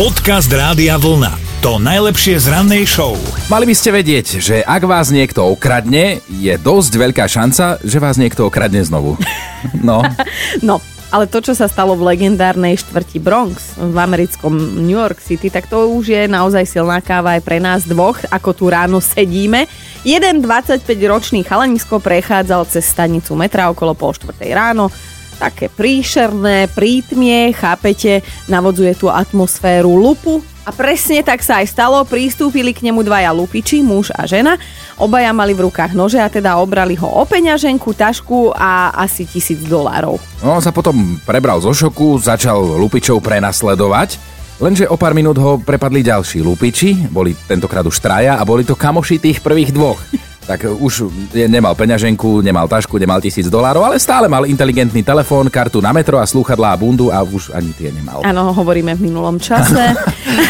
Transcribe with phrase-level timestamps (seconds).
[0.00, 1.60] Podcast Rádia Vlna.
[1.60, 3.20] To najlepšie z rannej show.
[3.52, 8.16] Mali by ste vedieť, že ak vás niekto okradne, je dosť veľká šanca, že vás
[8.16, 9.20] niekto okradne znovu.
[9.84, 10.00] No.
[10.64, 10.80] No,
[11.12, 14.56] ale to, čo sa stalo v legendárnej štvrti Bronx v americkom
[14.88, 18.56] New York City, tak to už je naozaj silná káva aj pre nás dvoch, ako
[18.56, 19.68] tu ráno sedíme.
[20.00, 24.88] Jeden 25-ročný chalanisko prechádzal cez stanicu metra okolo pol štvrtej ráno,
[25.40, 28.20] také príšerné, prítmie, chápete,
[28.52, 30.44] navodzuje tú atmosféru lupu.
[30.68, 34.60] A presne tak sa aj stalo, pristúpili k nemu dvaja lupiči, muž a žena.
[35.00, 39.56] Obaja mali v rukách nože a teda obrali ho o peňaženku, tašku a asi tisíc
[39.64, 40.20] dolárov.
[40.44, 44.20] No, on sa potom prebral zo šoku, začal lupičov prenasledovať,
[44.60, 48.76] lenže o pár minút ho prepadli ďalší lupiči, boli tentokrát už traja a boli to
[48.76, 49.98] kamoši tých prvých dvoch
[50.50, 51.06] tak už
[51.46, 56.18] nemal peňaženku, nemal tašku, nemal tisíc dolárov, ale stále mal inteligentný telefón, kartu na metro
[56.18, 58.26] a slúchadlá a bundu a už ani tie nemal.
[58.26, 59.94] Áno, hovoríme v minulom čase.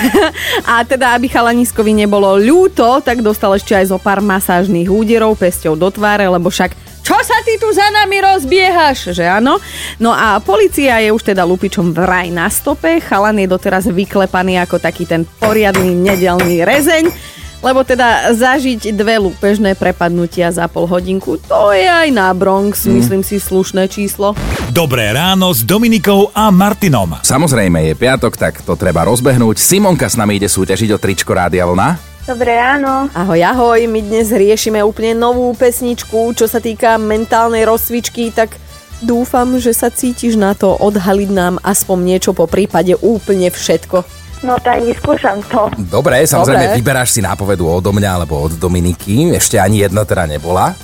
[0.72, 5.76] a teda, aby chalaniskovi nebolo ľúto, tak dostal ešte aj zo pár masážnych úderov pesťou
[5.76, 6.72] do tváre, lebo však
[7.04, 9.60] čo sa ty tu za nami rozbiehaš, že áno?
[10.00, 14.80] No a policia je už teda lupičom vraj na stope, chalan je doteraz vyklepaný ako
[14.80, 17.32] taký ten poriadny nedelný rezeň
[17.62, 22.92] lebo teda zažiť dve lúpežné prepadnutia za pol hodinku, to je aj na Bronx, mm.
[22.98, 24.34] myslím si, slušné číslo.
[24.74, 27.22] Dobré ráno s Dominikou a Martinom.
[27.22, 29.56] Samozrejme, je piatok, tak to treba rozbehnúť.
[29.62, 32.12] Simonka s nami ide súťažiť o tričko Rádia Vlna.
[32.22, 33.10] Dobré ráno.
[33.14, 38.54] Ahoj, ahoj, my dnes riešime úplne novú pesničku, čo sa týka mentálnej rozcvičky, tak
[39.02, 44.21] dúfam, že sa cítiš na to odhaliť nám aspoň niečo po prípade úplne všetko.
[44.42, 45.70] No tak vyskúšam to.
[45.78, 46.78] Dobre, samozrejme Dobre.
[46.82, 49.30] vyberáš si nápovedu odo mňa alebo od Dominiky.
[49.38, 50.74] Ešte ani jedna teda nebola.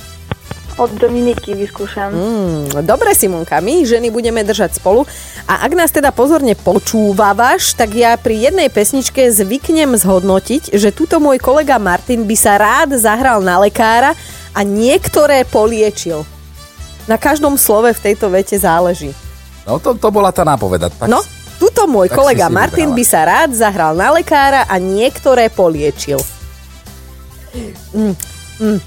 [0.79, 2.15] Od Dominiky vyskúšam.
[2.15, 5.03] Mm, dobre, Simonka, my ženy budeme držať spolu.
[5.51, 11.19] A ak nás teda pozorne počúvavaš, tak ja pri jednej pesničke zvyknem zhodnotiť, že tuto
[11.19, 14.15] môj kolega Martin by sa rád zahral na lekára
[14.55, 16.23] a niektoré poliečil.
[17.11, 19.11] Na každom slove v tejto vete záleží.
[19.67, 20.95] No to, to bola tá nápoveda.
[20.95, 21.19] Tak no,
[21.59, 26.23] Tuto môj tak kolega Martin by sa rád zahral na lekára a niektoré poliečil.
[27.91, 28.15] Mm,
[28.63, 28.79] mm.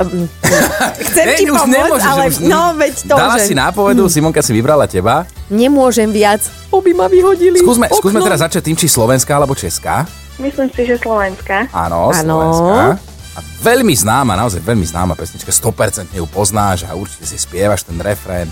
[0.00, 0.26] mm.
[1.06, 3.46] Chcem hey, ti pomôcť, ale už, no veď to, Dala že...
[3.46, 4.10] si nápovedu, mm.
[4.10, 5.28] Simonka si vybrala teba.
[5.52, 6.42] Nemôžem viac,
[6.72, 7.60] oby ma vyhodili.
[7.60, 10.08] Skúsme, skúsme teraz začať tým, či slovenská alebo česká.
[10.40, 11.70] Myslím si, že slovenská.
[11.70, 12.98] Áno, slovenská.
[13.34, 17.98] A veľmi známa, naozaj veľmi známa pesnička, 100% ju poznáš a určite si spievaš ten
[17.98, 18.46] refrén.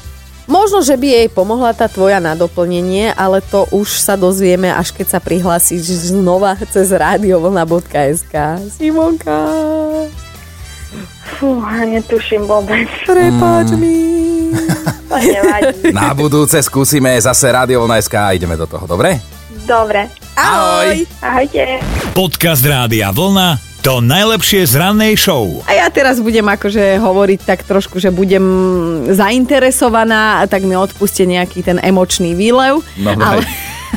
[0.50, 4.90] Možno, že by jej pomohla tá tvoja na doplnenie, ale to už sa dozvieme, až
[4.90, 8.34] keď sa prihlásiš znova cez radiovlna.sk.
[8.74, 9.38] Simonka.
[11.38, 12.90] Fú, netuším vôbec.
[13.06, 13.78] Prepáč mm.
[13.78, 13.96] mi.
[15.96, 19.22] Na budúce skúsime zase radiovlna.sk a ideme do toho, dobre?
[19.62, 20.10] Dobre.
[20.34, 21.06] Ahoj.
[21.22, 21.78] Ahojte.
[22.12, 25.58] Podcast Rádia Vlna to najlepšie z rannej show.
[25.66, 28.46] A ja teraz budem akože hovoriť tak trošku, že budem
[29.10, 32.78] zainteresovaná, tak mi odpuste nejaký ten emočný výlev.
[32.94, 33.42] No, ale,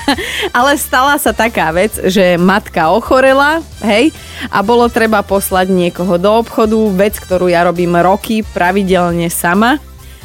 [0.57, 4.09] ale stala sa taká vec, že matka ochorela, hej,
[4.49, 9.77] a bolo treba poslať niekoho do obchodu, vec, ktorú ja robím roky pravidelne sama.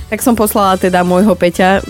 [0.09, 1.85] Tak som poslala teda môjho Peťa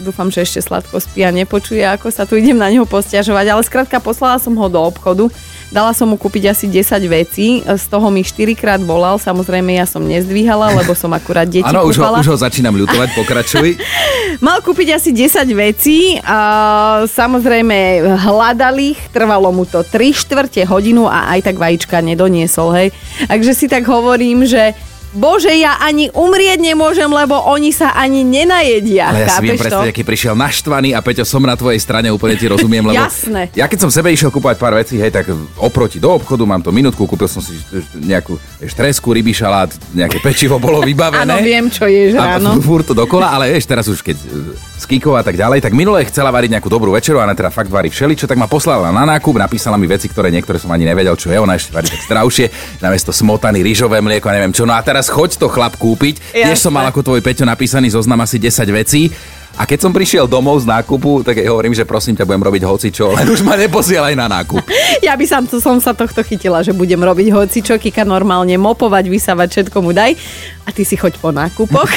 [0.00, 3.62] dúfam, že ešte sladko spí a nepočuje, ako sa tu idem na neho posťažovať, ale
[3.62, 5.28] skrátka poslala som ho do obchodu
[5.70, 9.86] Dala som mu kúpiť asi 10 vecí, z toho mi 4 krát volal, samozrejme ja
[9.86, 13.78] som nezdvíhala, lebo som akurát deti Áno, už ho, už ho začínam ľutovať, pokračuj.
[14.46, 21.06] Mal kúpiť asi 10 vecí, a samozrejme hľadal ich, trvalo mu to 3 štvrte hodinu
[21.06, 22.88] a aj tak vajíčka nedoniesol, hej.
[23.30, 24.74] Takže si tak hovorím, že
[25.10, 29.10] Bože, ja ani umrieť nemôžem, lebo oni sa ani nenajedia.
[29.10, 32.38] Ale ja si viem predstaviť, aký prišiel naštvaný a Peťo, som na tvojej strane, úplne
[32.38, 33.50] ti rozumiem, lebo Jasné.
[33.58, 35.26] ja keď som sebe išiel kúpať pár vecí, hej, tak
[35.58, 37.58] oproti do obchodu mám to minútku, kúpil som si
[37.98, 41.26] nejakú štresku, ryby šalát, nejaké pečivo bolo vybavené.
[41.26, 42.54] Áno, viem, čo ješ ráno.
[42.54, 44.14] A furt to dokola, ale vieš, teraz už keď
[44.80, 47.52] z Kikov a tak ďalej, tak minule chcela variť nejakú dobrú večeru a na teda
[47.52, 50.88] fakt varí všeličo, tak ma poslala na nákup, napísala mi veci, ktoré niektoré som ani
[50.88, 52.46] nevedel, čo je, ona ešte varí tak zdravšie,
[52.80, 54.64] namiesto smotany, rýžové mlieko neviem čo.
[54.64, 56.36] No a teraz choď to chlap kúpiť.
[56.36, 59.08] Tiež som mal ako tvoj Peťo napísaný zoznam asi 10 vecí.
[59.58, 62.62] A keď som prišiel domov z nákupu, tak jej hovorím, že prosím ťa, budem robiť
[62.64, 64.62] hocičo, len už ma neposielaj na nákup.
[65.06, 69.48] ja by som, som sa tohto chytila, že budem robiť hocičo, Kika normálne mopovať, vysávať,
[69.50, 70.14] všetko mu daj.
[70.64, 71.90] a ty si choď po nákupoch.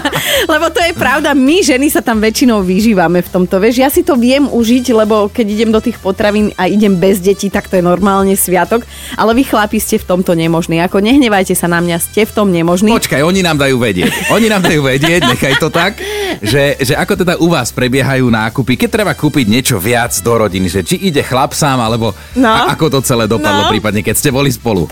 [0.52, 3.58] lebo to je pravda, my ženy sa tam väčšinou vyžívame v tomto.
[3.58, 7.18] Vieš, ja si to viem užiť, lebo keď idem do tých potravín a idem bez
[7.18, 8.86] detí, tak to je normálne sviatok.
[9.18, 10.78] Ale vy chlapi ste v tomto nemožní.
[10.78, 12.94] Ako nehnevajte sa na mňa, ste v tom nemožní.
[12.94, 14.30] Počkaj, oni nám dajú vedieť.
[14.30, 15.98] Oni nám dajú vedieť, nechaj to tak,
[16.38, 20.70] že, že ako teda u vás prebiehajú nákupy, keď treba kúpiť niečo viac do rodiny,
[20.70, 22.46] že či ide chlap sám, alebo No.
[22.46, 23.70] a ako to celé dopadlo, No.
[23.70, 24.86] prípadne keď ste boli spolu.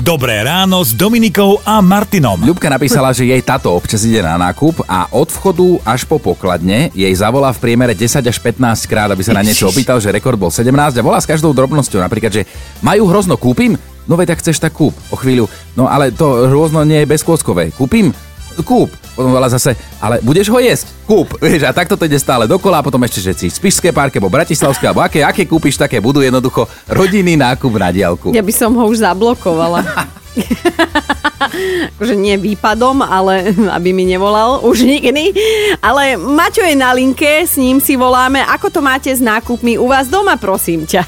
[0.00, 2.36] Dobré ráno s Dominikou a Martinom.
[2.36, 6.92] Ľubka napísala, že jej táto občas ide na nákup a od vchodu až po pokladne
[6.92, 10.36] jej zavolá v priemere 10 až 15 krát, aby sa na niečo opýtal, že rekord
[10.36, 12.04] bol 17 a volá s každou drobnosťou.
[12.04, 12.42] Napríklad, že
[12.84, 13.78] majú hrozno, kúpim?
[14.04, 14.92] No veď ak chceš, tak kúp.
[15.08, 15.48] O chvíľu.
[15.72, 17.72] No ale to hrozno nie je bezkôskové.
[17.72, 18.12] Kúpim?
[18.62, 18.92] Kúp.
[19.14, 20.86] Potom volá zase, ale budeš ho jesť?
[21.08, 21.34] Kúp.
[21.42, 24.30] Vieš, a takto to ide stále dokola a potom ešte, že si Spišské parke, alebo
[24.30, 28.30] Bratislavské, alebo aké, aké kúpiš, také budú jednoducho rodinný nákup na diálku.
[28.30, 29.82] Ja by som ho už zablokovala.
[31.94, 35.34] akože nie výpadom, ale aby mi nevolal už nikdy.
[35.78, 38.42] Ale Maťo je na linke, s ním si voláme.
[38.42, 41.06] Ako to máte s nákupmi u vás doma, prosím ťa?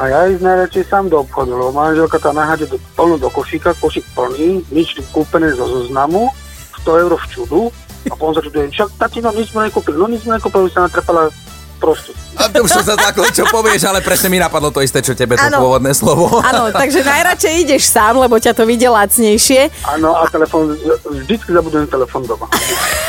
[0.00, 3.76] A ja ísť najradšej sám do obchodu, lebo manželka tam naháďa do, plno do košíka,
[3.78, 6.32] košík plný, nič kúpené zo zoznamu,
[6.84, 7.60] 100 eur v čudu
[8.04, 11.32] a potom sa čudujem, však tatino, nič sme nekúpili, no nič sme nekúpili, sa natrepala
[11.74, 12.12] prosto.
[12.34, 15.12] A to už som sa takto, čo povieš, ale presne mi napadlo to isté, čo
[15.12, 15.60] tebe to Áno.
[15.60, 16.40] pôvodné slovo.
[16.40, 20.72] Áno, takže najradšej ideš sám, lebo ťa to vyjde lacnejšie, Áno, a telefon,
[21.04, 22.46] vždycky zabudujem telefon doma.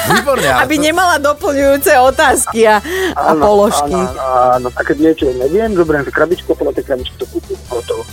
[0.05, 0.45] Výborne.
[0.45, 2.77] ale aby to- nemala doplňujúce otázky a,
[3.15, 3.95] a položky.
[3.95, 4.21] Áno,
[4.55, 7.57] áno, a keď niečo neviem, zoberiem si krabičku podľa tej krabičky to kúpim.
[7.67, 8.03] Hotovo.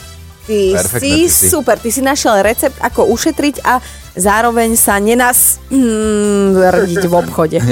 [0.43, 1.47] Ty si ty si.
[1.47, 3.79] super, ty si našiel recept, ako ušetriť a
[4.17, 7.59] zároveň sa nenas mm, rdiť v obchode.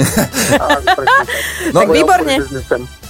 [1.71, 2.35] No, tak Moje výborne.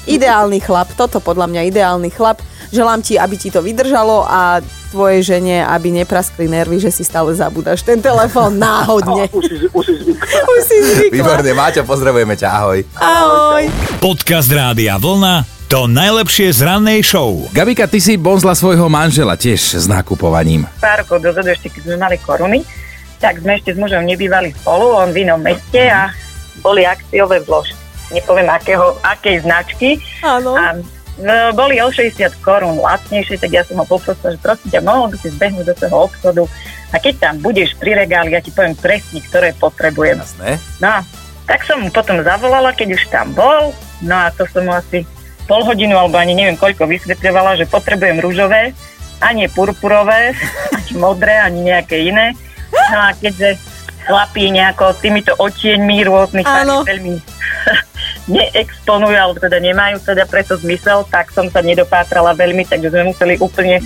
[0.06, 2.38] Ideálny chlap, toto podľa mňa ideálny chlap.
[2.70, 4.62] Želám ti, aby ti to vydržalo a
[4.94, 9.32] tvojej žene, aby nepraskli nervy, že si stále zabúdaš ten telefón náhodne.
[9.34, 10.42] Už si, už si zvykla.
[10.46, 11.16] Už si zvykla.
[11.16, 12.80] Výborne, Máťo, pozdravujeme ťa, ahoj.
[13.00, 13.64] Ahoj.
[13.98, 17.48] Podcast Rádia Vlna to najlepšie z rannej show.
[17.56, 20.68] Gabika, ty si bonzla svojho manžela tiež s nakupovaním.
[20.84, 22.60] pár rokov dozadu, ešte keď sme mali koruny,
[23.22, 26.10] tak sme ešte s mužom nebývali spolu, on v inom meste a
[26.66, 27.78] boli akciové vložky.
[28.12, 30.02] Nepoviem akého, akej značky.
[30.20, 30.58] Áno.
[30.58, 30.82] A e,
[31.56, 35.18] boli o 60 korún lacnejšie, tak ja som ho poprosila, že prosím ťa, mohol by
[35.22, 36.44] si zbehnúť do toho obchodu
[36.92, 40.20] a keď tam budeš pri regáli, ja ti poviem presne, ktoré potrebujem.
[40.20, 40.60] Jasné.
[40.84, 41.00] No, a
[41.48, 43.72] tak som mu potom zavolala, keď už tam bol,
[44.04, 45.08] no a to som mu asi
[45.48, 48.76] pol hodinu, alebo ani neviem koľko vysvetľovala, že potrebujem rúžové,
[49.22, 50.34] a nie purpurové,
[50.78, 52.34] ani modré, ani nejaké iné.
[52.92, 53.56] No a keďže
[54.06, 56.84] chlapí nejako týmito odtieňmi rôznych Áno.
[56.84, 57.22] veľmi
[58.36, 63.38] neexponujú, alebo teda nemajú teda preto zmysel, tak som sa nedopátrala veľmi, takže sme museli
[63.38, 63.80] úplne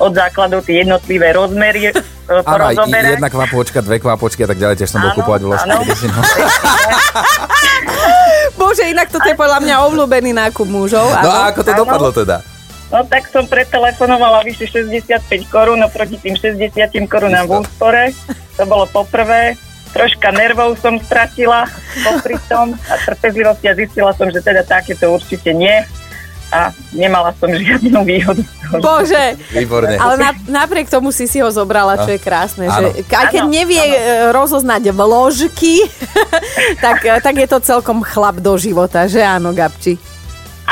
[0.00, 1.92] od základov tie jednotlivé rozmery e,
[2.32, 2.72] Áno,
[3.18, 5.68] jedna kvapočka, dve kvapočky a tak ďalej, tiež som bol kúpovať vložky.
[5.68, 6.22] no.
[8.56, 11.06] Bože, inak toto je podľa mňa obľúbený nákup mužov.
[11.12, 12.51] no a ako to dopadlo teda?
[12.92, 16.76] No tak som pretelefonovala vyše 65 korún oproti tým 60
[17.08, 18.12] korunám v úspore.
[18.60, 19.56] To bolo poprvé.
[19.96, 21.64] Troška nervov som stratila
[22.04, 25.72] popri tom a trpezlivosti a zistila som, že teda takéto určite nie.
[26.52, 28.44] A nemala som žiadnu výhodu.
[28.76, 29.96] Bože, Výborne.
[29.96, 30.30] ale na,
[30.60, 32.68] napriek tomu si si ho zobrala, čo je krásne.
[32.68, 32.92] Áno.
[32.92, 33.96] Že, aj keď Áno, nevie e,
[34.36, 35.88] rozoznať vložky,
[36.84, 40.11] tak, e, tak je to celkom chlap do života, že áno, Gabči?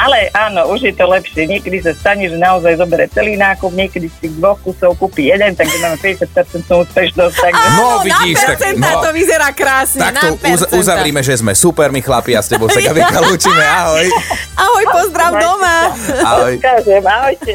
[0.00, 1.44] Ale áno, už je to lepšie.
[1.44, 5.52] Niekedy sa stane, že naozaj zoberie celý nákup, niekedy z tých dvoch kusov kúpi jeden,
[5.52, 7.36] takže máme 50% úspešnosť.
[7.36, 7.66] Takže...
[7.76, 10.00] No vidíš, na tak no, to vyzerá krásne.
[10.00, 13.60] tak to uz, uzavrime, že sme super, my chlapi a s tebou sa Gabika lúčime.
[13.60, 14.08] Ahoj.
[14.56, 15.76] Ahoj, pozdrav doma.
[16.24, 16.54] Ahoj.
[16.56, 17.52] Kážem, ahojte.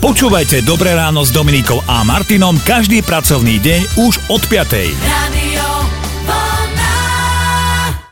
[0.00, 4.96] Počúvajte Dobré ráno s Dominikou a Martinom každý pracovný deň už od 5.
[5.04, 5.49] Radio